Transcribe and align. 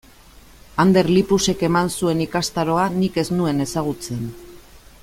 Ander 0.83 1.09
Lipusek 1.17 1.61
eman 1.67 1.91
zuen 1.99 2.25
ikastaroa 2.27 2.89
nik 2.97 3.21
ez 3.25 3.29
nuen 3.37 3.63
ezagutzen. 3.69 4.27